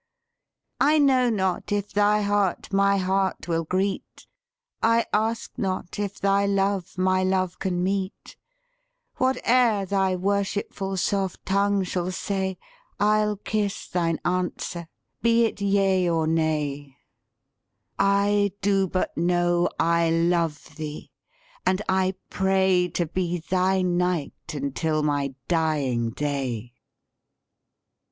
[0.79, 4.25] I know not if thy heart my heart will greet:
[4.81, 8.35] I ask not if thy love my love can meet:
[9.19, 12.57] Whate'er thy worshipful soft tongue shall say,
[12.99, 14.87] I'll kiss thine answer,
[15.21, 16.97] be it yea or nay:
[17.99, 21.11] I do but know I love thee,
[21.63, 26.73] and I pray To be thy knight until my dying day."